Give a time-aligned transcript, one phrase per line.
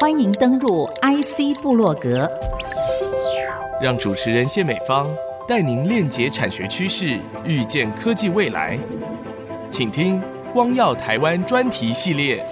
[0.00, 2.28] 欢迎登入 IC 部落格，
[3.80, 5.08] 让主持人谢美芳
[5.46, 8.76] 带您链接产学趋势，预见科技未来。
[9.70, 10.20] 请听
[10.52, 12.44] “光耀台湾”专题系列。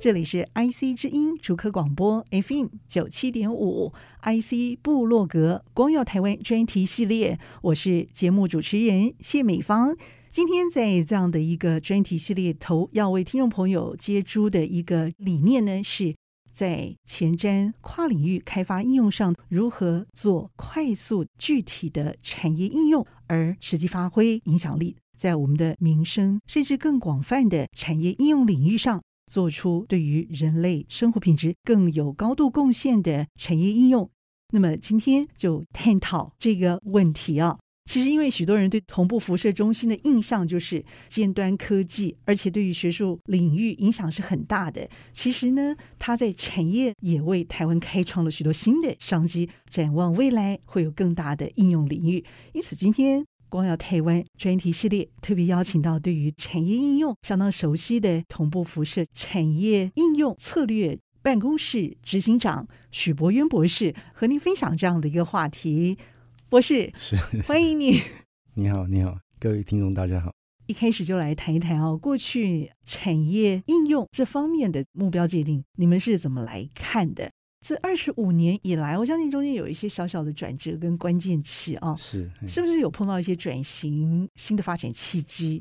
[0.00, 3.92] 这里是 IC 之音主客广播 FM 九七点五
[4.22, 9.96] IC 部落格“光耀台湾”专题系列，我是节目主持人谢美芳。
[10.34, 16.16] 今天在这样的一个专题系列头，要为听众朋友接珠的一个理念呢，是
[16.52, 34.10] 在前瞻跨领域开发应用上，如何做快速具体的产业应用，而实际发挥影响力，在我们的民生甚至更广泛的产业应用领域上，做出对于人类生活品质更有高度贡献的产业应用。
[34.52, 37.60] 那么今天就探讨这个问题啊。
[37.86, 44.88] 其实，因为许多人对同步辐射中心的印象就是尖端科技，而且对于学术领域影响是很大的。
[45.12, 52.24] 其实呢，它在产业也为台湾开创了许多新的商机，展望未来会有更大的应用领域。
[52.54, 65.98] 因此，今天光耀台湾专题系列特别邀请到对于产业应用相当熟悉的同步辐射产业应用策略办公室执行长许博渊博士，和您分享这样的一个话题。
[66.54, 67.16] 博士， 是
[67.48, 68.00] 欢迎你。
[68.54, 70.32] 你好，你好，各位听众，大家好。
[70.68, 77.28] 一开始就来谈一谈哦，过去产业应用这方面的目标界定，你们是怎么来看的？
[77.66, 85.60] 这二十五年以来，我相信中间有一些小小的转折跟关键期啊、哦，是是不是有碰到一些转型新的发展契机？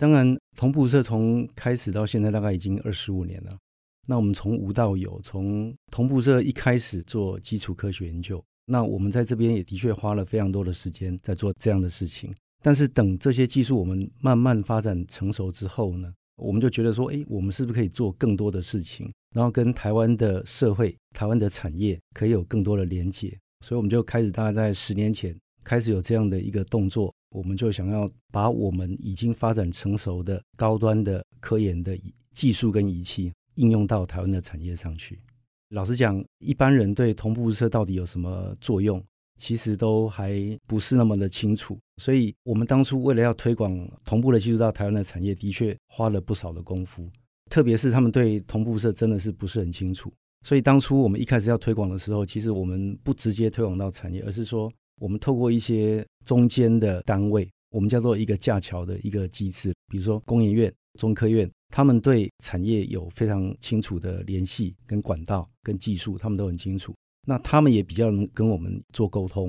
[0.00, 3.58] 当然，同步社从开始到现在大概已经二十五年了。
[4.06, 8.42] 那我们从无到有，从同步社一开始做基础科学研究。
[8.66, 12.32] 那我们在这边也的确花了非常多的时间在做这样的事情，
[12.62, 23.36] 但是等这些技术我们慢慢发展成熟之后呢，我们就觉得说，哎，我们是不是可以做更多的事情，然后跟台湾的社会、台湾的产业可以有更多的连接？
[23.64, 31.98] 所以我们就开始大概在十年前开始有这样的一个动作，我们就想要把我们已经发展成熟的高端的科研的
[32.32, 35.20] 技术跟仪器应用到台湾的产业上去。
[35.72, 39.02] 老实讲，一般人对同步射到底有什么作用，
[39.38, 40.34] 其实都还
[40.66, 41.78] 不是那么的清楚。
[41.96, 43.74] 所以，我们当初为了要推广
[44.04, 47.08] 同步的技术到台湾的产业，的确花了不少的功夫。
[47.48, 50.12] 特别是他们对同步射真的是不是很清楚。
[50.44, 61.50] 所以，当初我们一开始要推广的时候，其实我们不直接推广到产业，而是说我们透过一些中间的单位，我们叫做一个架桥的一个机制，比如说工研院、中科院。
[61.74, 66.94] 他们对产业有非常清楚的联系、跟管道、跟技术，他们都很清楚。
[67.26, 69.46] 那他们也比较能跟我们做沟通，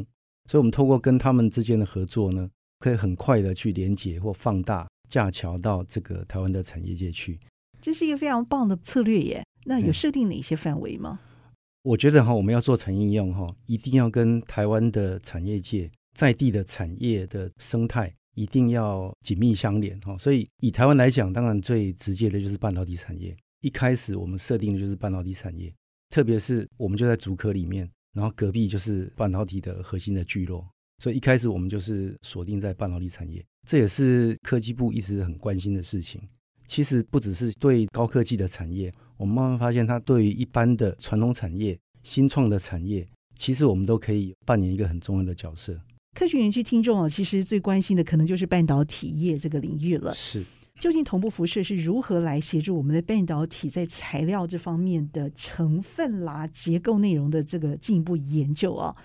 [0.50, 7.38] 所以我们透过跟他们之间的合作呢，可以很快的去连接或放大架桥到这个台湾的产业界去。
[7.82, 9.44] 这是一个非常棒的策略耶。
[9.66, 11.20] 那有设定哪些范围吗？
[11.22, 11.28] 嗯，
[11.84, 18.14] 我觉得哈，我们要做产业应用哈，一定要跟台湾的产业界在地的产业的生态。
[18.36, 23.38] 一定要紧密相连哈，所以以台湾来讲，当然最直接的就是半导体产业。
[23.62, 25.72] 一开始我们设定的就是半导体产业，
[26.10, 33.46] 特别是我们就在竹科里面，然后隔壁就是半导体的核心的聚落，所以一开始我们就是锁定在半导体产业。
[33.68, 36.20] 这也是科技部一直很关心的事情。
[36.66, 45.80] 其实不只是对高科技的产业，我们慢慢发现，它对于一般的传统产业、新创的产业，其实我们都可以扮演一个很重要的角色。
[46.14, 50.14] 科学园区听众啊，其实最关心的可能就是半导体业这个领域了。
[50.14, 50.44] 是，
[50.80, 58.96] 究竟同步辐射是如何来协助我们的半导体在材料这方面的成分啦、结构内容的这个进一步研究啊？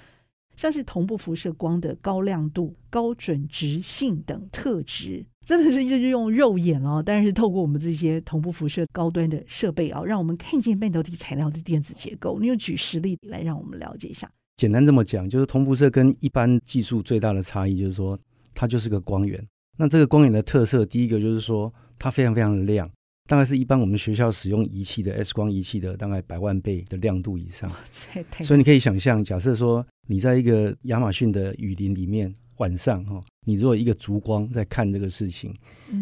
[0.54, 12.40] 像是同步辐射光的高亮度、高准直性等特质，真的是就是用肉眼哦，但是透过我们这些同步辐射高端的设备啊，让我们看见半导体材料的电子结构。
[12.40, 14.28] 你有举实例来让我们了解一下？
[14.58, 18.18] 简单这么讲，就是同步辐射跟一般技术最大的差异，就是说
[18.52, 19.40] 它就是个光源。
[19.76, 22.90] 那这个光源的特色，第一个就是说它非常非常的亮，
[23.28, 27.70] 大概是一般我们学校使用仪器的 X 光仪器的大概百万倍的亮度以上。
[28.40, 35.54] 所以你可以想象，假设说你在一个亚马逊的雨林里面，晚上哈，你如果一个烛光在看这个事情，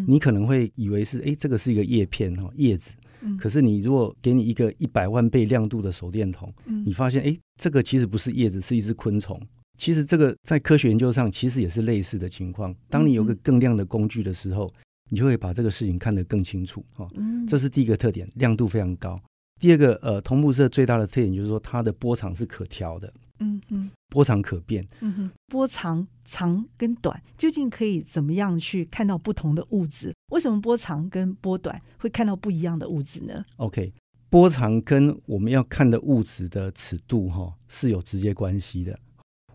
[0.07, 2.95] 你可能会以为是哎，这个是一个叶片哈，叶子。
[3.39, 6.53] 可是你如果给你一个一百万倍亮度的手电筒，
[6.85, 9.39] 你发现哎，这个其实不是叶子，是一只昆虫。
[9.77, 12.73] 其实这个在科学研究上其实也是类似的情况。
[12.89, 14.71] 当你有个更亮的工具的时候，
[15.09, 16.83] 你就会把这个事情看得更清楚。
[16.93, 17.07] 哈，
[17.47, 19.21] 这是第一个特点，亮度非常高。
[19.59, 23.13] 第二个，呃，同步色最大的特点就是说它的波长是可调的。
[23.39, 24.85] 嗯嗯，波长可变。
[25.01, 30.13] 嗯哼，波长长跟短究竟可以怎么样去看到不同的物质？
[30.31, 33.93] 为什么波长跟波短会看到不一样的物质呢？OK，
[34.29, 38.97] 波长跟我们要看的物质的尺度哈是有直接关系的。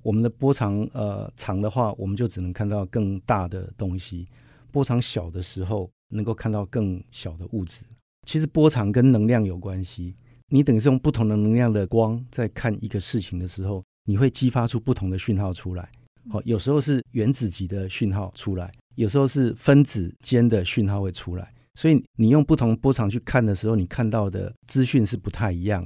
[0.02, 4.26] 我们的波长呃长的话，我们就只能看到更大的东西；
[4.70, 7.84] 波长小的时候，能够看到更小的物质。
[8.26, 10.14] 其实波长跟能量有关系。
[10.54, 15.88] 你等于是用不同的能量的光在看一个事情的时候，你会激发出不同的讯号出来。
[16.28, 21.54] 好，有时候是原子级的讯号出来，有时候是分子间的讯号会出来。
[21.74, 25.82] 所以你用不同波长去看的时候，你看到的资讯是不太一样。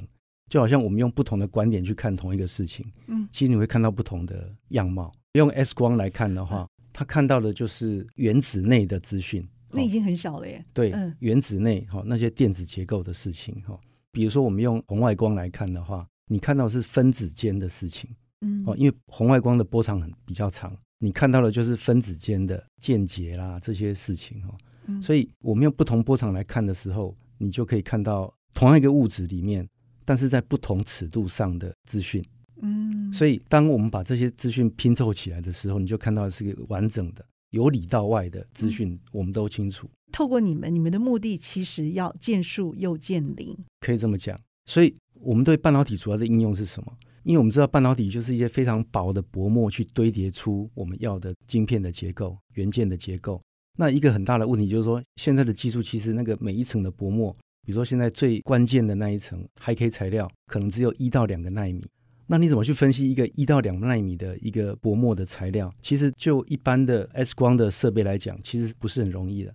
[0.50, 5.12] 就好像我们用不同的观点去看同一个事情，嗯，其实你会看到不同的样貌。
[5.34, 9.46] 用 X 光来看的话，它看到的就是原子内的资讯。
[9.70, 10.64] 那已经很小了耶。
[10.72, 13.78] 对，嗯原子内哈那些电子结构的事情哈。
[14.16, 18.08] 比如说，我们用红外光来看的话，你看到是分子间的事情，
[18.40, 29.68] 嗯，哦，因为红外光的波长很比较长，你看到的就是分子间的间接啦这些事情哦，嗯，所以我们用不同波长来看的时候，你就可以看到同样一个物质里面，
[30.06, 32.24] 但是在不同尺度上的资讯，
[32.62, 37.22] 嗯，所以当我们把这些资讯拼凑起来的时候，你就看到的是个完整的。
[37.50, 39.88] 由里到外的资讯，我们都清楚。
[40.16, 44.34] 透过你们，你们的目的其实要见树又见林，可以这么讲。
[44.64, 46.90] 所以，我们对半导体主要的应用是什么？
[47.24, 53.38] 因为我们知道半导体就是一些非常薄的薄膜去堆叠出我们要的晶片的结构、元件的结构。
[53.76, 57.30] 那一个很大的问题就是说，现在的技术其实那个每一层的薄膜，
[57.66, 61.84] 比如说现在最关键的那一层还可以材料，可能只有一到两个纳米。
[62.26, 65.70] 那你怎么去分析一个一到两纳米的一个薄膜的材料？
[65.82, 69.54] 其实就一般的 X 光的设备来讲，其实不是很容易的。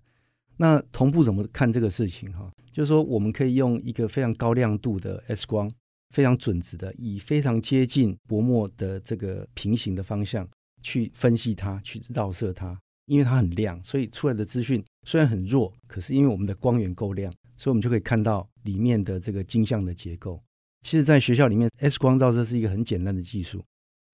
[0.61, 2.31] 那同步怎么看这个事情？
[2.33, 5.71] 哈，就是说我们可以用一个非常高亮度的 X 光，
[6.13, 10.47] 非常准直的，以非常接近薄膜的这个平行的方向
[10.83, 12.77] 去分析它，去绕射它。
[13.07, 20.39] 因为它很亮，所以出来的资讯虽然很弱，可是因为我们的光源够亮，所以我们就可以看到里面的这个晶相的结构。
[20.83, 23.61] 其实，在学校里面，X 光照射是一个很简单的技术。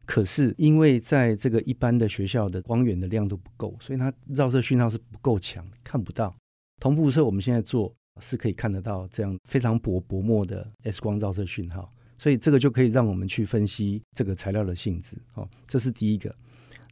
[0.08, 6.34] 可是，因为在这个一般的学校的光源的亮度不够，所以它绕射讯号是不够强，看不到。
[6.80, 15.18] 同步射我们现在做是可以看得到这样非常薄薄膜的 X 光照射讯号，所以这个就可以让我们去分析这个材料的性质。
[15.34, 16.34] 哦，这是第一个。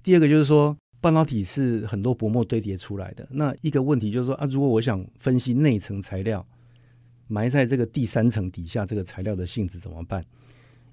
[0.04, 3.28] 第二个就是说，半导体是很多薄膜堆叠出来的。
[3.32, 6.46] 那一个问题就是说啊，如果我想分析内层材料。
[7.28, 10.24] 埋在这个第三层底下，这个材料的性质怎么办？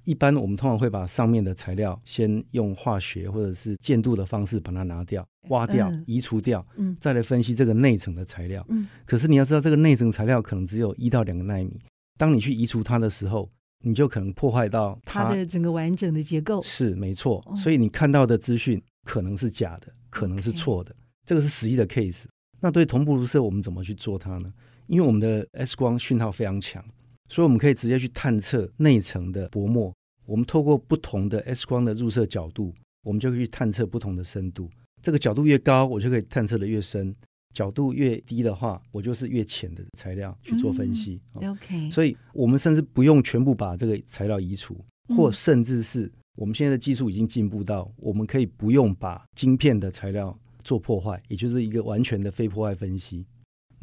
[0.05, 8.65] 一般我们通常会把上面的材料先用化学或者是建度的方式把它拿掉、挖掉、嗯、移除掉，嗯，再来分析这个内层的材料。
[8.69, 11.81] 嗯，可是你要知道，这个内层材料可能只有一到两个纳米，
[12.19, 13.51] 当你去移除它的时候，
[13.85, 16.63] 你就可能破坏到它，它的整个完整的结构。
[16.63, 20.95] 是没错，所以你看到的资讯可能是假的，可能是错的，
[21.25, 22.25] 这个是实际的 case。
[22.61, 24.53] 那对同步射，我们怎么去做它呢？
[24.87, 26.85] 因为我们的 X 光讯号非常强，
[27.33, 29.91] 所以我们可以直接去探测内层的薄膜。
[30.27, 32.75] 我们透过不同的 X 光的入射角度，
[33.05, 34.69] 我们就可以去探测不同的深度。
[35.01, 37.11] 这个角度越高，我就可以探测的越深；
[37.55, 41.23] 角度越低的话，我就是越浅的材料去做分析。
[41.41, 44.77] 嗯、OK，所以我们甚至不用全部把这个材料移除，
[45.17, 53.25] 或甚至是我们现在的技术已经进步到，我们可以不用把晶片的材料做破坏，也就是一个完全的非破坏分析。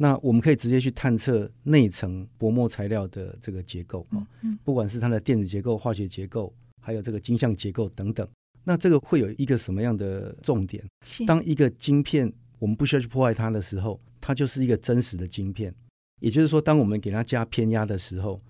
[0.02, 4.26] 那我们可以直接去探测内层薄膜材料的这个结构啊，
[4.64, 8.26] 不管是它的电子结构、化学结构，还有这个晶相结构等等。
[8.64, 10.82] 那这个会有一个什么样的重点？
[11.26, 15.74] 当一个晶片我们不需要去破坏它的时候，它就是一个真实的晶片。
[16.20, 18.42] 也就是说，当我们给它加偏压的时候，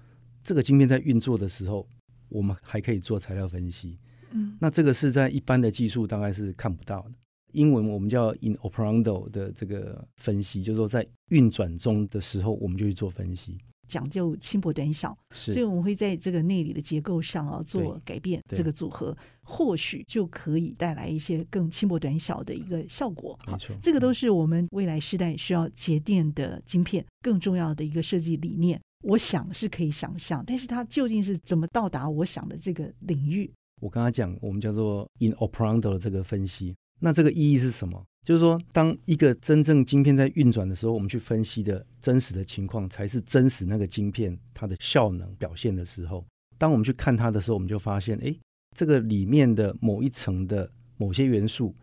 [0.45, 1.85] 这个晶片在运作的时候，
[2.29, 3.99] 我们还可以做材料分析。
[4.31, 7.13] 嗯，那这个是在一般的技术大概是看不到的。
[7.52, 23.38] 英文我们叫 in operando 的这个分析，就是说在运转中的时候，我们就去做分析，讲究轻薄短小，是，所以我们会在这个内里的结构上啊做改变，这个组合或许就可以带来一些更轻薄短小的一个效果。
[23.47, 28.80] 没错，这个都是我们未来世代需要节电的晶片更重要的一个设计理念。
[29.02, 33.50] 我想是可以想象，但是它究竟是怎么到达我想的这个领域？
[33.80, 36.75] 我刚刚讲，我们叫做 in operando 的这个分析。
[37.00, 38.04] 那这个意义是什么？
[38.25, 46.25] 就是说，当一个真正晶片在运转的时候，我们去分析的真实的情况，才是真实那个晶片它的效能表现的时候。
[46.59, 48.37] 当我们去看它的时候，我们就发现，哎，
[48.76, 51.75] 这个里面的某一层的某些元素，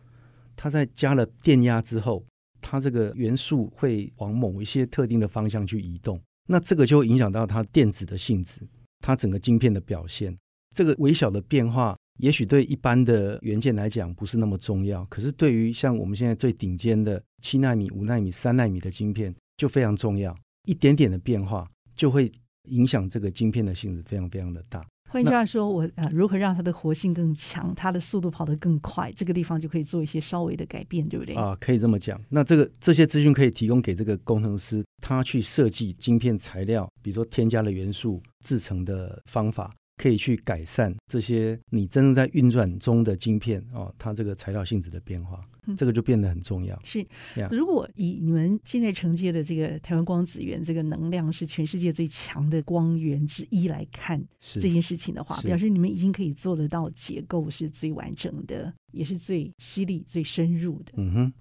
[0.56, 2.24] 它在加了电压之后，
[2.62, 6.22] 它这个元素会往某一些特定的方向去移动。
[6.46, 8.62] 那这个就会影响到它电子的性质，
[9.00, 10.38] 它整个晶片的表现。
[10.76, 11.98] 这个微小的变化。
[12.18, 22.32] 也许对一般的元件来讲不是那么重要，可是对于像我们现在最顶尖的七纳米、五纳米、三纳米的晶片就非常重要，一点点的变化就会
[22.70, 24.86] 影响这个晶片的性质，非常非常的大。
[25.10, 31.34] 换句话说，我啊如何让它的活性更强，它的速度跑得更快，这个地方就可以做一些稍微的改变，对不对？
[31.34, 32.22] 啊，可以这么讲。
[32.28, 39.74] 那这个这些资讯可以提供给这个工程师，他去设计晶片材料，比如说添加的元素、制成的方法。
[39.98, 46.80] 可以去改善这些你真正在运转中的晶片哦，它这个材料性质的变化，嗯、这个就变得很重要。
[46.84, 47.06] 是，
[47.50, 60.94] 如果以你们现在承接的这个台湾光子源这个能量是全世界最强的光源之一来看这件事情的话，表示你们已经可以做得到结构是最完整的，也是最犀利、最深入的。
[60.98, 61.34] 嗯哼，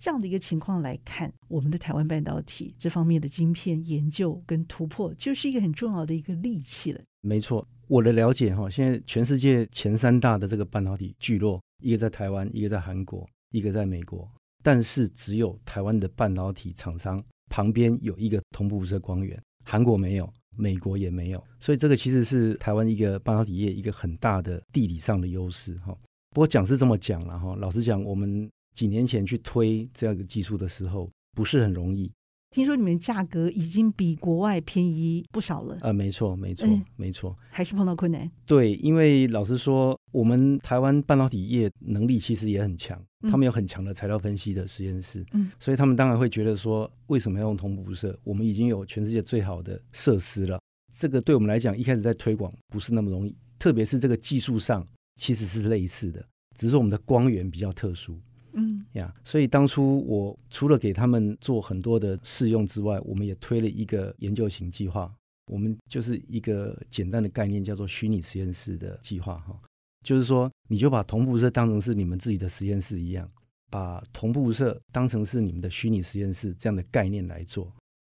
[0.00, 7.00] 这样的一个情况来看，我们的台湾半导体这方面的晶片研究跟突破，就是一个很重要的一个利器了。
[7.20, 7.66] 没错。
[7.90, 14.30] 我的了解哈，现在全世界前三大的这个半导体聚落，一个在台湾，一个在韩国，一个在美国，
[14.62, 25.92] 但是只有台湾的半导体厂商旁边有一个同步辐射光源，韩国没有，美国也没有，所以这个其实是台湾一个半导体业一个很大的地理上的优势哈。
[26.30, 32.08] 不过讲是这么讲了哈，老实讲，我们几年前去推这样一个技术的时候，不是很容易。
[32.50, 35.78] 听说你们价格已经比国外便宜不少了。
[35.82, 38.28] 呃，没错，没错，嗯、没错，还是碰到困难。
[38.44, 48.18] 对，因为老实说，我们台湾半导体业能力其实也很强，嗯、他们有很强的材料分析的实验室，嗯，所以他们当然会觉得说，为什么要用同步辐射？
[48.24, 50.60] 我们已经有全世界最好的设施了。
[50.92, 56.26] 这个对我们来讲，一开始在推广不是那么容易，特别是这个技术上其实是类似的，
[56.56, 58.18] 只是我们的光源比较特殊。
[58.54, 65.12] 嗯呀，所以当初我除了给他们做很多的试用之外，我们也推了一个研究型计划。
[65.46, 69.58] 我们就是一个简单的概念，叫做虚拟实验室的计划哈。
[70.06, 73.28] 就是说，你就把同步辐射当成是你们自己的实验室一样，
[73.68, 77.72] 把同步辐射当成是你们的虚拟实验室这样的概念来做。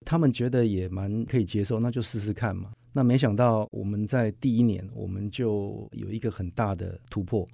[0.07, 2.73] 他们觉得也蛮可以接受，那就试试看嘛。
[2.93, 7.45] 那没想到我们在第一年，我们就有一个很大的突破。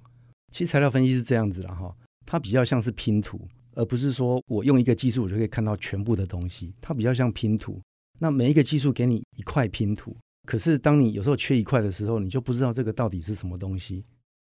[0.51, 1.95] 其实材料分析是这样子了哈。
[2.25, 6.73] 它比较像是拼图，而不是说我用一个技术我就可以看到全部的东西。
[6.79, 7.81] 它比较像拼图，
[8.19, 10.15] 那每一个技术给你一块拼图，
[10.47, 14.03] 可是当你有时候缺一块的时候，你就不知道这个到底是什么东西。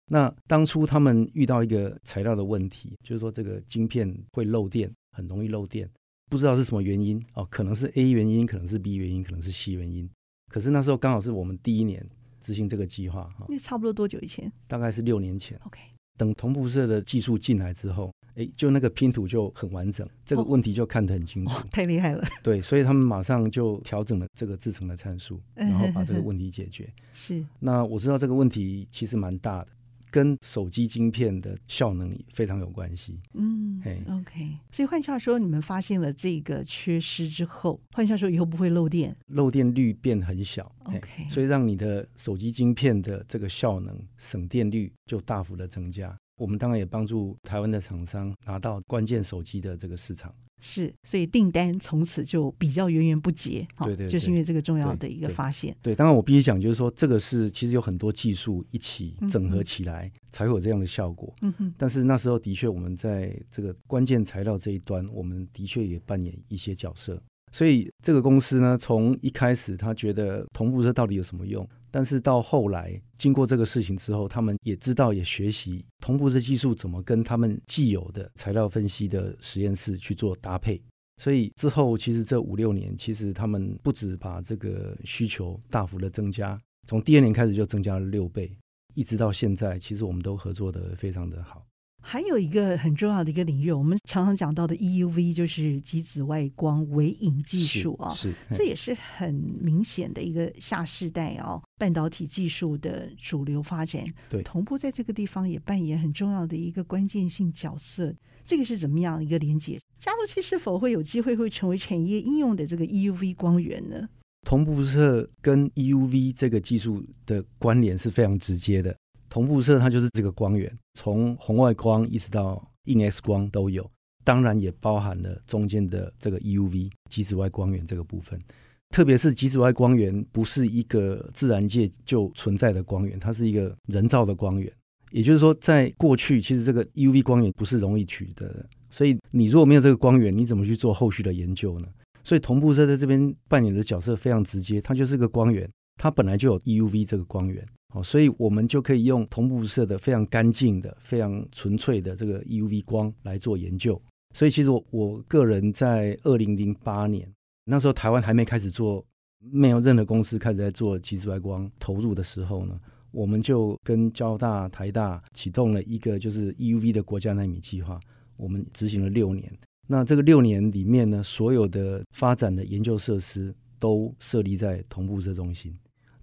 [0.08, 5.90] 那当初他们遇到一个材料的问题，就是说这个晶片会漏电，很容易漏电，
[6.30, 10.08] 不知道是什么原因哦，可能是 A 原因，可能是 B 原因，可能是 C 原因。
[10.49, 12.08] 可是那时候刚好是我们第一年
[12.40, 14.52] 执行这个计划，那差不多多久以前？
[14.68, 15.58] 大概是六年前。
[15.64, 15.80] OK。
[16.16, 21.52] 等同步社的技术进来之后，哎，就那个拼图就很完整，这个问题就看得很清楚。
[21.52, 22.25] 哦哦、太厉害了！
[22.42, 26.88] 对，所以他们马上就调整了这个制程的参数，然后把这个问题解决。
[27.12, 27.44] 是。
[27.61, 29.68] 那我知道这个问题其实蛮大的。
[30.10, 33.20] 跟手机晶片的效能非常有关系。
[33.34, 33.80] 嗯
[34.20, 34.58] ，OK。
[34.70, 40.70] 所以换句话说，你们发现了这个缺失之后，换句话说，以后不会漏电，漏电率变很小。
[40.84, 46.16] OK，所以让你的手机晶片的这个效能、省电率就大幅的增加。
[46.36, 50.34] 我们当然也帮助台湾的厂商拿到关键手机的这个市场。
[50.60, 55.70] 是，所以订单从此就比较源源不绝，对对，对，就是因为这个重要的一个发现。
[55.82, 61.32] 对，对，对，当然我必须讲，就是说这个是其实有很多技术一起整合起来才会有这样的效果。
[61.42, 61.75] 嗯哼。
[61.76, 67.22] 但是那时候的确，我们在这个关键材料这一端，我们的确也扮演一些角色。
[67.52, 71.66] 所以这个公司呢，从一开始他觉得同步车到底有什么用？
[71.97, 80.79] 但是到后来，经过这个事情之后，他们也知道，也学习同步的技术怎么跟他们既有的材料分析的实验室去做搭配。
[81.17, 88.55] 所以之后，其实这五六年，其实他们不止把这个需求大幅的增加，从第二年开始就增加了六倍，
[88.95, 91.65] 一直到现在，其实我们都合作的非常的好。
[92.08, 104.04] 还有一个很重要的一个领域，我们常常讲到的 EUV 就是极紫外光微影技术啊，是，这也是很明显的一个下世代哦半导体技术的主流发展。
[104.28, 108.14] 对，同步在这个地方也扮演很重要的一个关键性角色。
[108.44, 109.80] 这个是怎么样一个连接？
[109.98, 114.08] 加速器是否会有机会会成为产业应用的这个 EUV 光源呢？
[114.46, 118.96] 同步辐射跟 EUV 这个技术的关联是非常直接的。
[119.37, 123.87] 同步射它就是这个光源，从红外光一直到硬 X 光都有，
[124.25, 128.40] 当然也包含了中间的这个 UV 极紫外光源这个部分。
[128.88, 134.73] 特别是极紫外光源不是一个自然界就存在的光源，它是一个人造的光源。
[135.11, 141.87] 也就是说，在过去其实这个 UV 光源不是容易取得的，所以你如果没有这个光源，你怎么去做后续的研究呢？
[142.25, 145.69] 所以同步射在这边扮演的角色非常直接，它就是个光源。
[145.97, 154.00] 它本来就有 EUV 这个光源，哦，所以我们就可以用同步射的非常干净的、非常纯粹的这个 EUV 光来做研究。
[154.35, 157.26] 所以其实我我个人在二零零八年
[157.65, 159.05] 那时候，台湾还没开始做，
[159.50, 162.79] 没有任何公司开始在做极紫外光投入的时候呢，
[163.11, 167.99] 我们就跟交大、台大启动了一个就是 EUV 的国家纳米计划，
[168.37, 169.50] 我们执行了六年。
[169.88, 175.75] 那这个六年里面呢，所有的发展的研究设施都设立在同步射中心。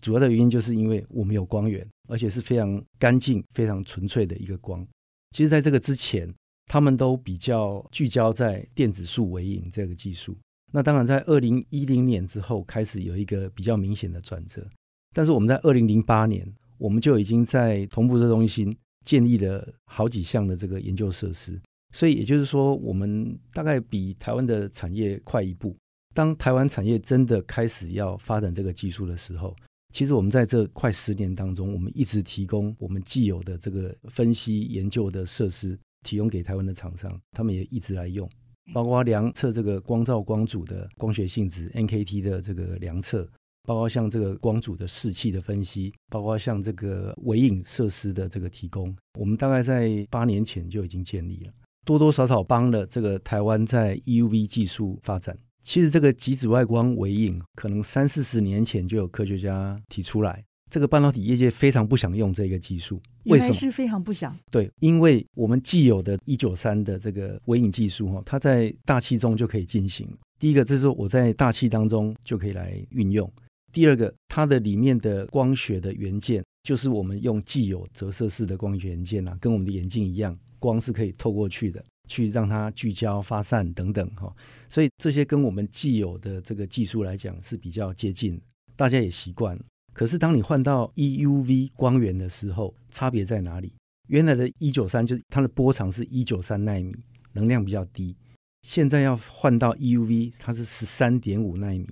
[0.03, 4.85] 主要的原因就是因为我们有光源，而且是非常干净、非常纯粹的一个光。
[5.31, 6.29] 其实，在这个之前，
[6.65, 10.37] 他们都比较聚焦在电子束微影这个技术。
[10.73, 14.67] 那当然，在二零一零年之后，开始有一个比较明显的转折。
[15.13, 16.45] 但是，我们在二零零八年，
[16.77, 21.57] 我们就已经在同步射中心建立了好几项的这个研究设施。
[21.93, 25.73] 所以，也就是说，我们大概比台湾的产业快一步。
[26.13, 29.55] 当台湾产业真的开始要发展这个技术的时候，
[29.93, 38.27] 其实我们在这快十年当中，我们一直提供我们既有的这个分析研究的设施，提供给台湾的厂商，他们也一直来用，
[38.73, 43.29] 包括量测这个光照光阻的光学性质 （NKT） 的这个量测，
[43.67, 51.53] 包括像这个光阻的势气的分析，包括像这个微影设施的这个提供，我们大概在八年前就已经建立了，
[51.85, 55.37] 多多少少帮了这个台湾在 EUV 技术发展。
[55.63, 60.43] 其实这个极紫外光微影，可能三四十年前就有科学家提出来。
[60.69, 63.53] 这个半导体业界非常不想用这个技术，为什么？
[63.53, 64.35] 是非常不想。
[64.49, 70.07] 对，因为我们既有的一九三的这个微影技术哈，它在大气中就可以进行。
[70.39, 73.27] 第一个，这是我在大气当中就可以来运用；
[73.71, 81.85] 第二个，它的里面的光学的元件，就是我们用既有折射式的光学元件啊，跟我们的眼镜一样，光是可以透过去的。
[82.09, 84.33] 去让它聚焦、发散等等哈，
[84.69, 88.39] 所以这些跟我们既有的这个技术来讲是比较接近，
[88.75, 89.57] 大家也习惯。
[89.93, 93.73] 可是当你换到 EUV 光源的时候，差别在哪里？
[94.09, 96.93] 原来的一九三就是它的波长是一九三纳米，
[97.31, 98.15] 能量比较低。
[98.63, 101.87] 现在要换到 EUV，它是十三点五奈米，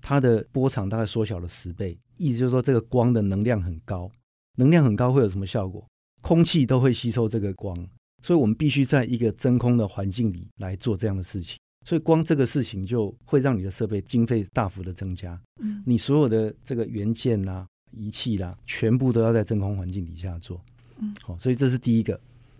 [0.00, 1.98] 它的波长大概缩小了十倍。
[2.18, 4.10] 意思就是说，这个光的能量很高，
[4.56, 5.86] 能量很高会有什么效果？
[6.22, 7.88] 空气都会吸收这个光。
[8.22, 15.40] 所以我们必须在一个真空的环境里来做这样的事情，所以光这个事情就会让你的设备经费大幅的增加。
[15.62, 20.60] 嗯，你所有的这个元件呐、啊、仪器啦，全部都要在真空环境底下做。
[20.98, 22.18] 嗯，好，所以这是第一个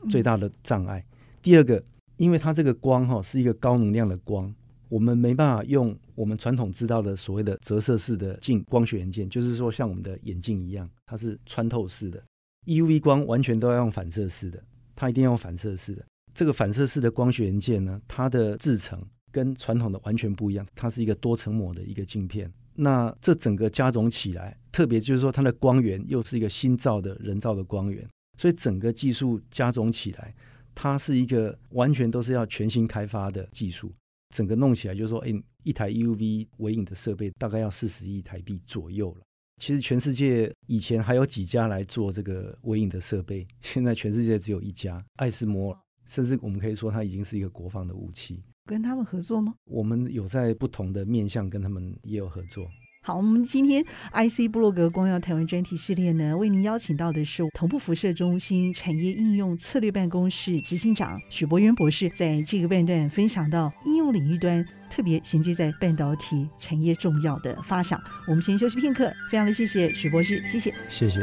[0.09, 1.05] 最大的障碍。
[1.43, 1.83] 第二个，
[2.17, 4.55] 因为它这个光哈是一个高能量的光，
[4.89, 12.23] 我们没办法用我们传统知道的所谓的折射式的镜光学元件，就是说像我们的眼镜一样，它是穿透式的。
[12.67, 14.63] EUV 光完全都要用反射式的。
[14.97, 16.05] 它一定要反射式的，
[16.35, 22.53] 这个反射式的光学元件呢，它的制程跟传统的完全不一样，它是一个多层膜的一个镜片。
[22.75, 28.07] 那这整个加总起来，特别就是说它的光源又是一个新造的人造的光源，
[28.37, 30.35] 所以整个技术加总起来，
[30.75, 33.93] 它是一个完全都是要全新开发的技术。
[34.35, 35.33] 整个弄起来就是说，哎，
[35.63, 39.26] 一台 U V 微影的设备大概要四十亿台币左右了。
[39.57, 48.43] 其实全世界以前还有几家来做这个微影的设备，现在全世界只有一家，艾斯摩，甚至我们可以说它已经是一个国防的武器。
[48.67, 49.55] 跟他们合作吗？
[49.65, 52.69] 我们有在不同的面向跟他们也有合作。
[53.07, 67.97] 好，我们今天 IC 布洛格光耀台湾专题系列呢，为您邀请到的是同步辐射中心产业应用策略办公室执行长许博渊博士，在这个半段分享到应用领域端，特别衔接在半导体产业重要的发想。
[68.27, 71.21] 我们先休息片刻，非常的谢谢许博士，谢谢，谢谢。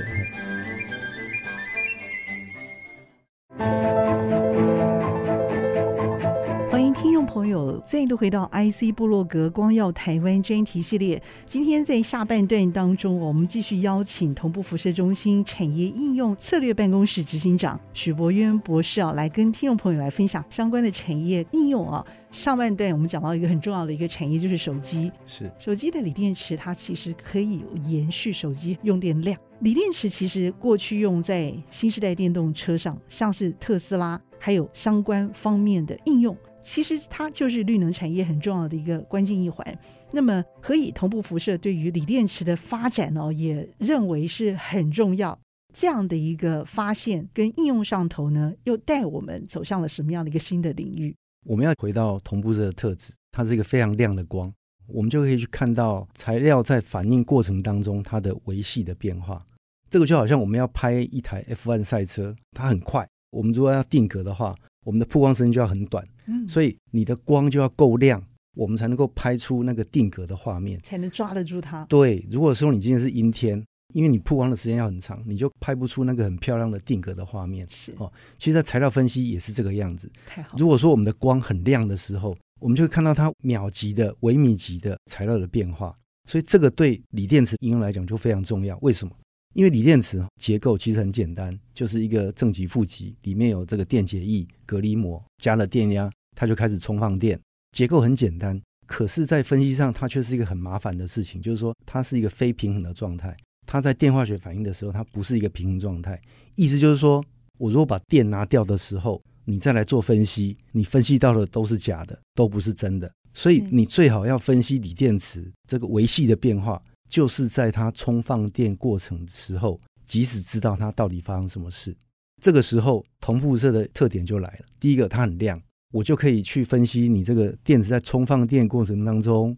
[7.25, 22.05] 朋友再度回到 IC 部落格光耀台湾专题系列，今天在下半段当中，我们继续邀请同步辐射中心产业应用策略办公室执行长许博渊博士啊，来跟听众朋友来分享相关的产业应用啊。
[22.29, 25.11] 上半段我们讲到一个很重要的一个产业，就是手机。
[25.25, 29.39] 是手机的锂电池，它其实可以延续手机用电量。
[29.59, 36.35] 锂电池其实过去用在新时代电动车上，像是特斯拉，还有相关方面的应用。
[36.63, 39.77] 其实它就是绿能产业很重要的一个关键一环。
[40.11, 45.37] 那么，何以同步辐射对于锂电池的发展呢，也认为是很重要。
[45.73, 51.15] 这样的一个发现跟应用上头呢，又带我们走向了什么样的一个新的领域？
[51.45, 54.53] 我们要回到同步射的特质，它是一个非常亮的光，
[54.87, 59.43] 我们就可以去看到材料在反应过程当中它的维系的变化。
[59.89, 66.05] 这个就好像我们要拍一台 F1 赛车，它很快，我们如果要定格的话，我们的曝光时间就要很短。
[66.27, 68.23] 嗯，所以你的光就要够亮，
[68.55, 71.85] 我们才能够拍出那个定格的画面，才能抓得住它。
[71.85, 77.67] 对，如果说你今天是阴天，因为你曝光的时间要很长，你就拍不出那个很漂亮的定格的画面。
[77.69, 80.09] 是哦，其实，在材料分析也是这个样子。
[80.25, 80.57] 太好。
[80.57, 85.93] 如果说我们的光很亮的时候，我们就会看到它秒级的、微米级的材料的变化。
[86.29, 88.77] 所以，这个对锂电池应用来讲就非常重要。
[88.81, 89.13] 为什么？
[89.53, 97.39] 因为锂电池结构其实很简单，就是一个正极负极，里面有这个电解液、隔离膜，加了电压，它就开始充放电。
[97.71, 103.35] 结构很简单，可是，在分析上，它却是一个很麻烦的事情，就是说，它是一个非平衡的状态。
[103.65, 106.19] 它在电化学反应的时候，它不是一个平衡状态。
[106.55, 107.23] 意思就是说，
[107.57, 113.11] 我如果把电拿掉的时候，你再来做分析，你分析到的都是假的，都不是真的。
[113.33, 116.79] 所以，你最好要分析锂电池这个维系的变化，
[117.13, 121.95] 就是在它充放电过程时候，即使知道它到底发生什么事，
[122.41, 124.65] 这个时候同步色的特点就来了。
[124.79, 125.61] 第一个，它很亮。
[125.91, 129.55] 我就可以去分析你这个电池在充放电过程当中，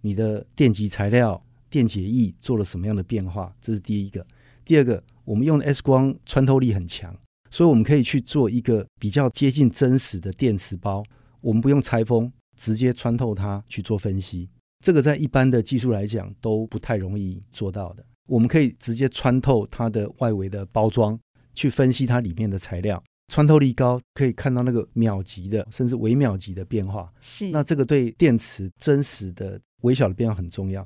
[0.00, 4.26] 你的电极材料、电解液做了什么样的变化，这是第一个。
[4.64, 7.14] 第二个，我们用的 X 光穿透力很强，
[7.50, 11.04] 所以我们可以去做一个比较接近真实的电池包，
[11.42, 14.48] 我们不用拆封，直接穿透它去做分析。
[14.84, 18.04] 这个在一般的技术来讲都不太容易做到的。
[18.26, 21.18] 我们可以直接穿透它的外围的包装，
[21.54, 23.02] 去分析它里面的材料。
[23.32, 27.10] 穿透力高，可以看到那个秒级的，甚至微秒级的变化。
[27.22, 30.84] 是，那这个对电池真实的微小的变化很重要。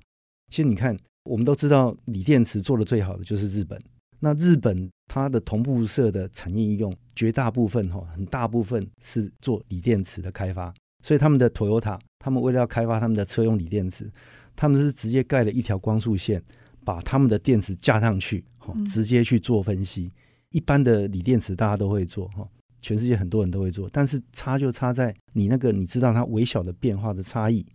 [0.49, 3.83] 其实你看，我们都知道锂电池做的最好的就是日本。
[4.21, 10.73] 那日本它的同步射的产业应用，绝大部分哈，很大部分是做锂电池的开发。
[11.03, 14.11] 所以他们的 Toyota，他们为了要开发他们的车用锂电池，
[14.55, 16.43] 他们是直接盖了一条光束线，
[16.85, 18.45] 把他们的电池架上去，
[18.87, 20.05] 直接去做分析。
[20.05, 20.11] 嗯
[20.51, 22.43] 一般的锂电池大家都会做哈，
[22.81, 27.67] 全世界很多人都会做，但是差就差在你那个你知道它微小的变化的差异，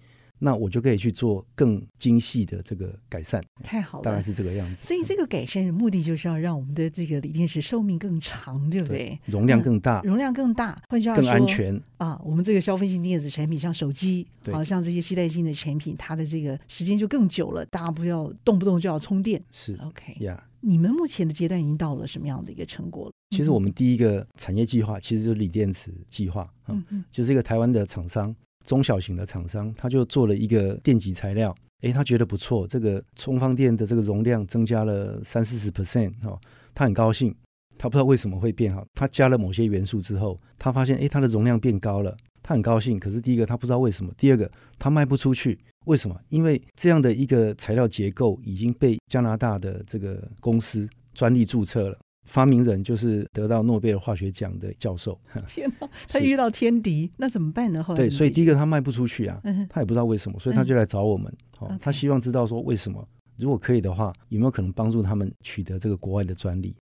[0.43, 3.41] 那我就可以去做更精细的这个改善。
[3.63, 4.85] 太好了，大概是这个样子。
[4.85, 8.97] 所以这个改善的目的就是要让我们的这个锂电池寿命更长，对不对？
[8.97, 12.21] 对，容量更大，容量更大，换句话说，更安全啊。
[12.25, 19.41] 我们这个消费性电子产品，像手机，好像这些携带性的产品，它的这个时间就更久了，大家不要动不动就要充电。
[19.51, 20.43] 是 OK 呀。
[20.65, 23.11] 你们目前的阶段已经到了什么样的一个成果了？
[23.31, 36.39] 其实我们第一个产业计划其实就是锂电池计划，嗯嗯，就是一个台湾的厂商，中小型的厂商，他就做了一个电极材料，诶，他觉得不错，这个充放电的这个容量增加了三四十 percent 哈，
[36.73, 37.33] 他很高兴，
[37.77, 44.49] 他不知道为什么会变好，他加了某些元素之后，他发现诶，它的容量变高了，他很高兴，可是第一个他不知道为什么，第二个
[44.79, 45.59] 他卖不出去。
[45.85, 46.17] 为什么？
[46.29, 55.19] 因为这样的一个材料结构已经被加拿大的这个公司专利注册了，发明人就是得到诺贝尔化学奖的教授。
[55.47, 57.83] 天哪， 他遇到天敌，那怎么办呢？
[57.83, 61.31] 后来对，所以第一个他卖不出去啊，他也不知道为什么，所以他就来找我们。
[61.57, 63.07] 好、嗯，他希望知道说为什么，
[63.37, 66.75] 如果可以的话，有没有可能帮助他们取得这个国外的专利.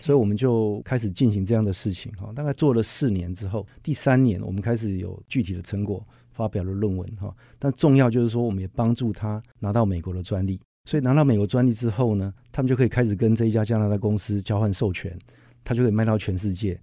[0.00, 2.10] 所以我们就开始进行这样的事情。
[2.12, 6.04] 哈，大概做了四年之后，第三年我们开始有具体的成果。
[6.32, 10.60] 发表了论文哈，但重要就是说，我们也帮助他拿到美国的专利。
[10.86, 15.14] 所以拿到美国专利之后呢，他们就可以开始跟这一家加拿大公司交换授权，
[15.62, 16.80] 他就可以卖到全世界。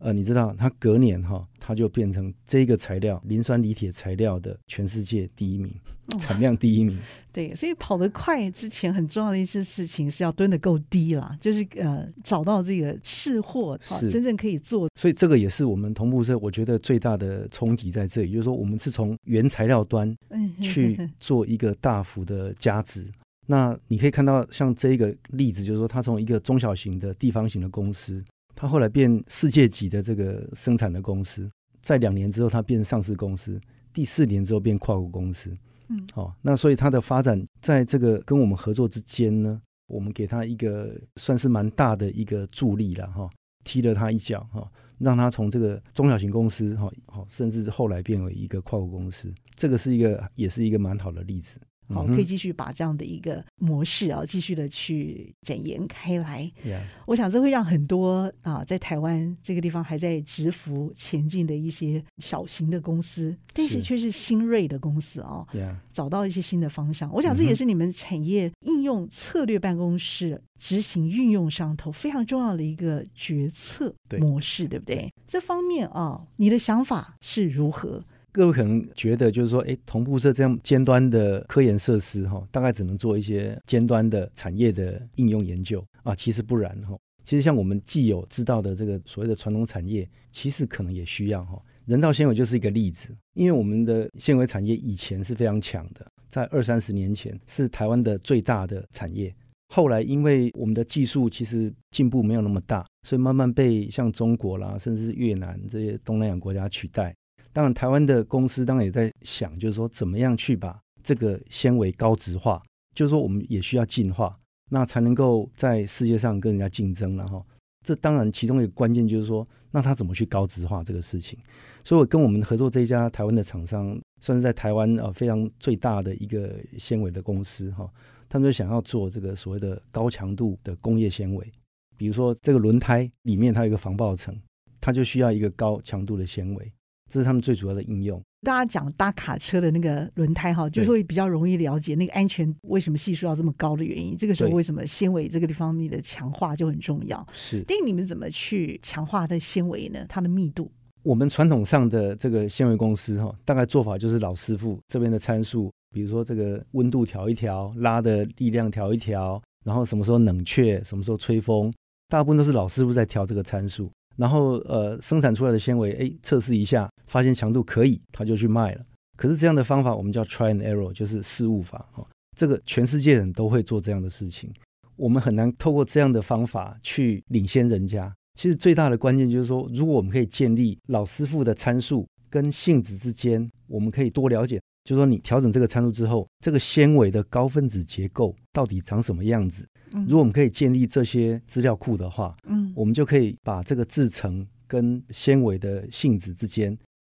[0.00, 5.74] 呃，你知道，他隔年哈，他就变成这个材料磷酸锂铁材料的全世界第一名，
[6.20, 6.96] 产量第一名。
[7.32, 14.88] 对，所以跑得快之前很重要的一件事情是要蹲得够低啦，就是呃找到这个试货，是真正可以做。
[14.94, 20.16] 所以这个也是我们同步社，我觉得最大的冲击在这里，就是说我们是从原材料端
[20.62, 23.04] 去做一个大幅的加值。
[23.50, 28.22] 那你可以看到像这一个例子，就是说它从一个中小型的地方型的公司。
[28.54, 31.48] 他后来变世界级的这个生产的公司，
[31.80, 33.60] 在两年之后，他变上市公司，
[33.92, 35.56] 第四年之后变跨国公司。
[35.88, 43.30] 嗯，好、哦，那所以他的发展在这个跟我们合作之间呢，我们给他一个算是蛮大的一个助力了哈，
[43.64, 51.60] 踢了他一脚哈，让他从这个中小型公司哈，好，甚至后来变为一个跨国公司，这个是一个也是一个蛮好的例子。
[51.94, 56.50] 好，可以继续把这样的一个模式啊，继续的去展延开来。
[56.64, 56.80] Yeah.
[57.06, 65.74] 我想这会让很多啊，在台湾这个地方还在蛰伏前进的一些小型的公司，但是却是新锐的公司啊，Yeah.
[65.92, 67.12] 找到一些新的方向。
[67.12, 75.12] 我想这也是你们产业应用策略办公室执行运用上头非常重要的一个决策模式，对，对不对？
[75.26, 78.04] 这方面啊，你的想法是如何？
[78.38, 86.96] 各位可能觉得就是说，哎，同步色这样尖端的科研设施哈，大概只能做一些尖端的产业的应用研究啊，其实不然哈。
[87.24, 91.60] 其实像我们既有知道的这个所谓的传统产业，其实可能也需要哈。
[91.86, 99.34] 人造纤维就是一个例子，因为我们的纤维产业以前是非常强的，在二三十年前是台湾的最大的产业。
[99.74, 107.12] 后来因为我们的技术其实进步没有那么大，所以慢慢被像中国啦，甚至是越南这些东南亚国家取代。
[107.52, 112.62] 当然，台湾的公司当然也在想，就是说怎么样去把这个纤维高值化，
[112.94, 114.36] 就是说我们也需要进化，
[114.70, 117.44] 那才能够在世界上跟人家竞争了哈。
[117.84, 121.38] 这当然其中一个关键就是说，那他怎么去高值化这个事情？
[121.84, 127.88] 所以我跟我们合作这一家台湾的厂商，算是在台湾呃非常最大的一个纤维的公司哈。
[128.28, 131.50] 他们就想要做这个所谓的高强度的工业纤维，
[131.96, 134.38] 比如说这个轮胎里面它有一个防爆层，
[134.80, 136.72] 它就需要一个高强度的纤维，
[137.08, 138.20] 这是他们最主要的应用。
[138.42, 144.16] 大家讲搭卡车的那个轮胎哈，就会比较容易了解那个安全为什么系数要这么高的原因。
[144.16, 147.26] 这个时候为什么纤维这个地方面的强化就很重要？
[147.32, 147.64] 是。
[147.64, 150.06] 定你们怎么去强化这纤维呢？
[150.08, 150.70] 它的密度？
[151.02, 155.72] 我们传统上的这个纤维公司哈，大概做法就是老师傅这边的参数。
[155.90, 161.72] 比如说这个温度调一调，拉的力量调一调，然后什么时候冷却，什么时候吹风，
[162.08, 163.90] 大部分都是老师傅在调这个参数。
[164.16, 168.84] 然后呃，生产出来的纤维，哎，测试一下，发现强度可以，他就去卖了。
[169.16, 172.06] 可是这样的方法我们叫 try and error，就是试误法哈。
[172.36, 174.48] 这个全世界人都会做这样的事情，
[174.94, 178.14] 我们很难透过这样的方法去领先人家。
[178.36, 184.60] 其实最大的关键就是说，如果我们可以建立老师傅的参数跟性质之间，我们可以多了解。
[184.84, 189.68] 就是说，你调整这个参数之后，这个纤维的高分子结构到底长什么样子？
[190.06, 196.78] 如果我们可以建立这些资料库的话，嗯，我们就可以把这个制程跟纤维的性质之间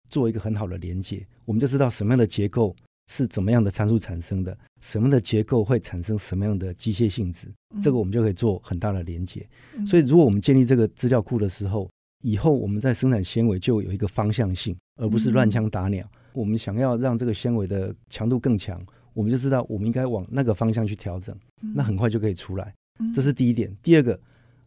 [0.08, 1.26] 做一个很好的连接。
[1.44, 2.74] 我们就知道什么样的结构
[3.06, 7.48] 是怎么样的参数产生的，什么样的结构会产生什么样的机械性质，
[7.82, 9.46] 这个我们就可以做很大的连接。
[9.86, 11.90] 所以，如果我们建立这个资料库的时候，
[12.22, 16.06] 以后我们在生产纤维就有一个方向性，而不是乱枪打鸟。
[16.32, 21.34] 我们想要让这个纤维的强度更强，我们就知道我们应该往那个方向去调整，
[21.74, 22.74] 那很快就可以出来。
[23.14, 23.74] 这是第一点。
[23.80, 24.20] 第二个，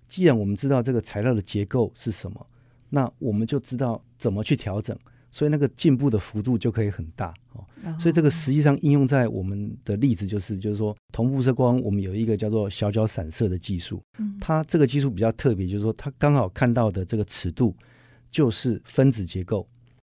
[0.08, 2.47] 既然我们知道这个材料的结构是什么，
[2.89, 4.97] 那我们就知道怎么去调整，
[5.32, 7.65] 所以那个进步的幅度就可以很大哦。
[8.00, 14.02] 所以这个实际上应用在我们的例子就是，就是说同步射光，我们有一个叫做小角散射的技术，
[14.39, 17.76] 它这个技术比较特别，就是说它刚好看到的这个尺度
[18.30, 19.67] 就是分子结构。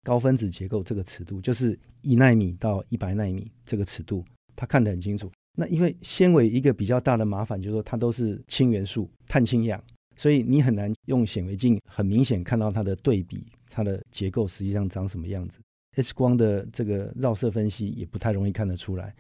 [0.04, 5.32] 高分子结构这个尺度就是一纳米到一百纳米这个尺度，它看得很清楚。
[5.56, 9.80] 那因为纤维一个比较大的麻烦就是说它都是氢元素，碳氢氧，
[10.16, 15.60] 所以你很难用显微镜很明显看到它的对比，它的结构实际上长什么样子。
[15.96, 19.14] X 光的这个绕射分析也不太容易看得出来，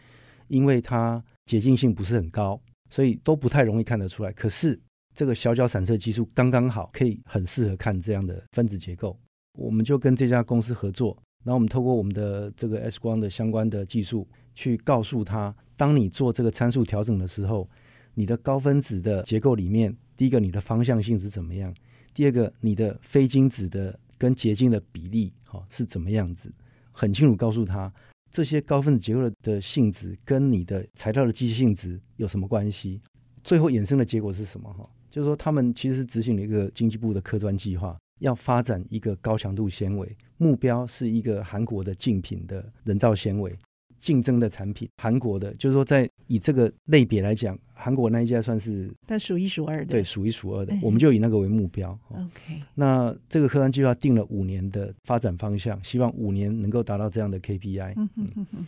[0.48, 4.32] 因为它洁净性不是很高，所以都不太容易看得出来。
[4.32, 4.80] 可是
[5.14, 9.18] 这个小角散射技术刚刚好，可以很适合看这样的分子结构。
[9.60, 17.70] 我们就跟这家公司合作，然后我们透过我们的这个 X 光的相关的技术，去告诉他，当你做这个参数调整的时候，
[18.14, 21.76] 你的高分子的结构里面，第一个你的方向性是怎么样，
[22.14, 26.54] 第二个你的非晶子的跟结晶的比例哈是怎么样子，
[26.92, 27.92] 很清楚告诉他
[28.30, 33.02] 这些高分子结构的性质跟你的材料的机械性质有什么关系，
[33.44, 37.98] 最后衍生的结果是什么哈，就是说他们其实是执行了一个经济部的科专计划。
[38.20, 43.58] 要发展一个高强度纤维，目标是一个韩国的竞品的人造纤维
[44.02, 44.90] 竞争的产品。
[44.98, 50.76] 韩国的，就是说，在以这个类别来讲，韩国那一家算是，但数一数二的，对，数一数二的。
[50.82, 51.98] 我们就以那个为目标。
[52.10, 57.94] OK，那这个科专计划定了五年的发展方向，希望五年能够达到这样的 KPI。
[58.16, 58.66] 嗯。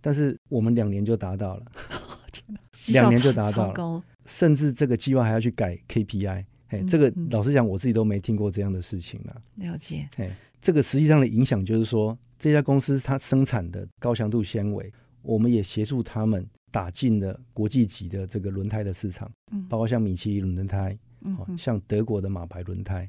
[0.00, 1.64] 但是我们两年就达到了，
[2.92, 6.44] 两年就达到了，甚至这个计划还要去改 KPI。
[6.68, 9.40] 哎，这个老实讲，我自己都没听过这样的事情了。
[9.56, 10.08] 了解。
[10.16, 10.30] 哎，
[10.64, 19.30] 这个实际上的影响就是说，这家公司它生产的高强度纤维，我们也协助他们打进了国际级的这个轮胎的市场，
[19.68, 20.98] 包括像米其林轮胎，
[21.58, 23.06] 像德国的马牌轮胎，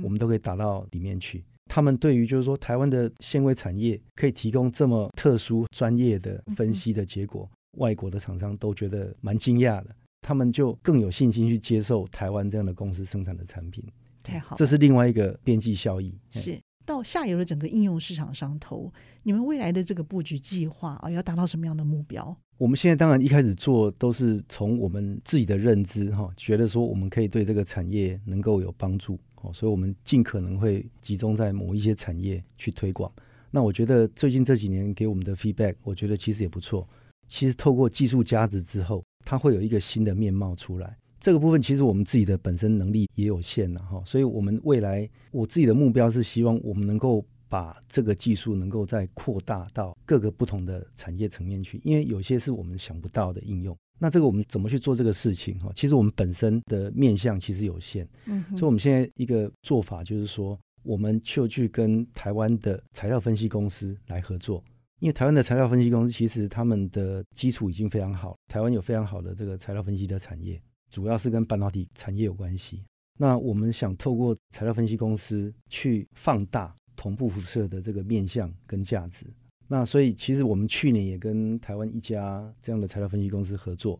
[0.00, 1.42] 我们都可以打到里面去。
[1.66, 9.86] 他们对于就是说台湾的纤维产业可以提供这么特殊专业的分析的结果，外国的厂商都觉得蛮惊讶的。
[10.20, 13.84] 他们就更有信心去接受台湾这样的公司生产的产品，
[14.22, 16.16] 太好，这是另外一个边际效益。
[16.30, 16.60] 是
[16.92, 22.36] 到下游的整个应用市场上头，你们未来的这个布局计划啊，要达到什么样的目标？
[22.58, 33.10] 我们现在当然一开始做都是从我们自己的认知哈，觉得说我们可以对这个产业能够有帮助哦，所以我们尽可能会集中在某一些产业去推广。
[33.50, 36.86] 那我觉得最近这几年给我们的 feedback，我觉得其实也不错。
[37.26, 40.98] 其实透过技术加值之后，它会有一个新的面貌出来。
[41.22, 53.76] 这个部分其实我们自己的本身能力也有限了哈，所以我们未来我自己的目标是希望我们能够把这个技术能够再扩大到各个不同的产业层面去，因为有些是我们想不到的应用。
[54.00, 55.56] 那这个我们怎么去做这个事情？
[55.60, 64.64] 哈，其实我们本身的面向其实有限，嗯，所以我们现在一个做法就是说，我们就去跟台湾的材料分析公司来合作，
[64.98, 70.60] 因为台湾的材料分析公司其实他们的基础已经非常好，台湾有非常好的这个材料分析的产业，
[70.92, 72.84] 主要是跟半导体产业有关系。
[73.18, 79.26] 那我们想透过材料分析公司去放大同步辐射的这个面向跟价值。
[79.66, 83.98] 那所以其实我们去年也跟台湾一家这样的材料分析公司合作，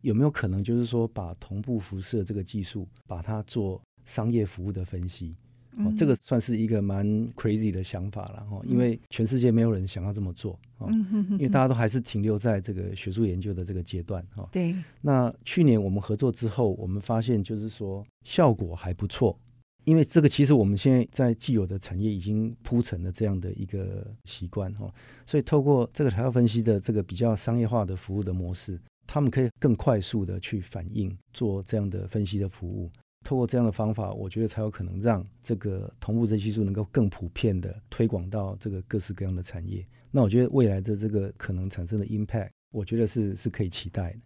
[0.00, 5.36] 有没有可能就是说把同步辐射这个技术，把它做商业服务的分析？
[5.78, 10.88] 哦，这个算是一个蛮 crazy 的想法了哈，因为全世界没有人想要这么做哦，
[11.30, 14.48] 因为大家都还是停留在这个学术研究的这个阶段哈。
[14.52, 14.74] 对。
[15.00, 19.38] 那去年我们合作之后，我们发现就是说效果还不错，
[19.84, 24.92] 因为这个其实我们现在在既有的产业已经铺成了这样的一个习惯哈，
[25.24, 32.90] 所以透过这个材料分析的这个比较商业化的服务的模式，他们可以更快速的去反应做这样的分析的服务。
[33.24, 39.86] 透过这样的方法，我觉得才有可能让这个同步的技术能够更普遍的推广到这个各式各样的产业。
[40.10, 44.18] 那我觉得未来的这个可能产生的 impact，我觉得是是可以期待的。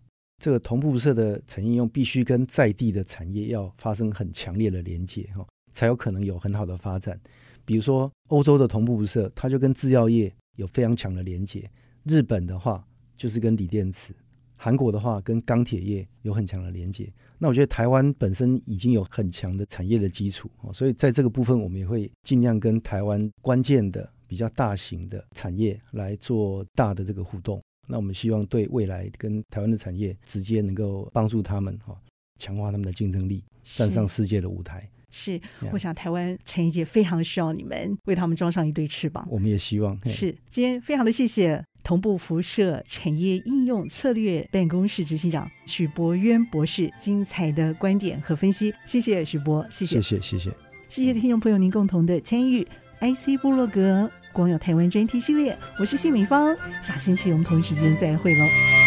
[0.43, 7.19] 这个同步辐射的产业应用必须跟在地的产业要发生很强烈的连接，哈，才有可能有很好的发展。
[7.65, 11.63] 比如说欧洲的同步辐射，它就跟制药业有非常强的连接；
[12.05, 14.13] 日本的话，就是跟锂电池；
[14.57, 17.11] 韩国的话，跟钢铁业有很强的连接。
[17.39, 27.63] 那我觉得台湾本身已经有很强的产业的基础，所以在这个部分，我们也会尽量跟台湾关键的比较大型的产业来做大的这个互动。
[27.87, 31.97] 那我们希望对未来跟台湾的产业直接能够帮助他们哈，
[32.39, 34.89] 强化他们的竞争力，站上世界的舞台。
[35.09, 35.41] 是，
[35.73, 39.27] 我想台湾产业界非常需要你们为他们装上一对翅膀。
[39.31, 39.97] 我们也希望。
[40.05, 48.75] 是，今天非常的谢谢同步辐射产业应用策略办公室执行长许博渊博士精彩的观点和分析。
[48.85, 50.51] 谢谢许博，谢谢，谢谢，谢谢，
[50.89, 52.67] 谢谢听众朋友您共同的参与。
[52.99, 58.86] IC 部落格光耀台湾专题系列，我是谢美芳，下星期我们同一时间再会喽。